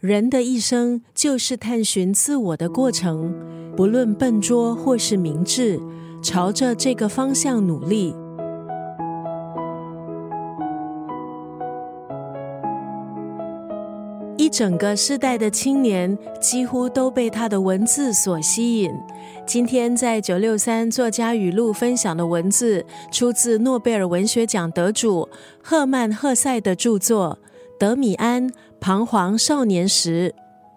[0.00, 3.34] 人的一生就是探寻自我的过程，
[3.76, 5.78] 不论笨拙或是明智，
[6.22, 8.14] 朝着这个方向努力。
[14.38, 18.90] 一整个世代的青年几乎都被他的文字所吸引。
[19.46, 25.28] 今天在九六三作家语录分享的文字，出自诺贝尔文学奖得主
[25.62, 27.38] 赫曼·赫塞的著作
[27.80, 28.46] 《德米安》。
[28.78, 30.34] 彷徨少年时，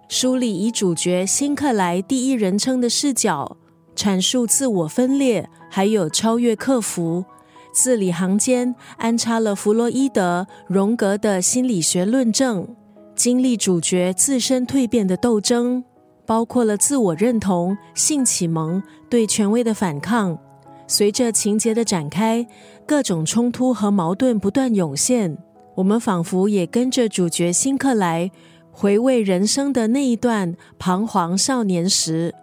[0.08, 3.58] 书里以主角辛克莱第一人称的视角
[3.94, 7.26] 阐述自我分裂，还有超越克服。
[7.74, 12.66] 字里行间安插了弗洛伊德、荣格的心理学论证，
[13.16, 15.84] 经历主角自身蜕变的斗争，
[16.26, 20.38] 包括了自我认同、性启蒙、对权威的反抗。
[20.88, 22.48] 随着情节的展开，
[22.86, 25.38] 各种冲突和矛盾不断涌现。
[25.76, 28.30] 我们仿佛也跟着主角辛克莱
[28.72, 32.34] 回味人生的那一段彷徨少年时。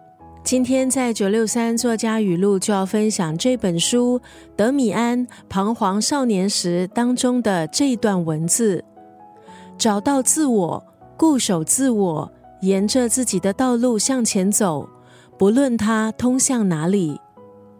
[0.43, 4.19] 今天在九六三作家语录就要分享这本书
[4.55, 8.83] 《德米安彷徨少年时》当中的这一段文字：
[9.77, 10.83] 找到自我，
[11.15, 14.89] 固守自我，沿着自己的道路向前走，
[15.37, 17.19] 不论它通向哪里。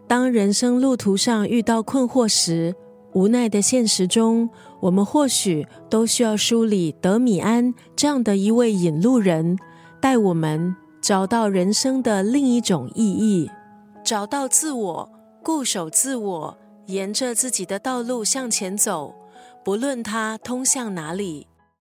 [0.08, 2.76] 当人生路途上遇到困惑时，
[3.14, 4.50] 无奈的现实中。
[4.80, 9.58] 我们或许都需要梳理德米安这样的一位引路人，
[10.00, 13.52] 带我们找到人生的另一种意义，
[14.04, 15.12] 找到自我，
[15.44, 19.14] 固守自我，沿着自己的道路向前走，
[19.64, 21.46] 不论它通向哪里。